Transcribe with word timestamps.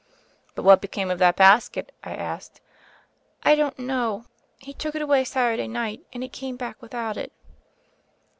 "But 0.55 0.63
what 0.63 0.81
became 0.81 1.11
of 1.11 1.19
that 1.19 1.35
basket?" 1.35 1.91
I 2.03 2.15
asked. 2.15 2.59
"I 3.43 3.53
don't 3.53 3.77
know. 3.77 4.25
He 4.57 4.73
took 4.73 4.95
it 4.95 5.01
away 5.03 5.23
Saturday 5.23 5.67
night, 5.67 6.01
and 6.11 6.23
he 6.23 6.29
came 6.29 6.57
back 6.57 6.81
without 6.81 7.17
it." 7.17 7.31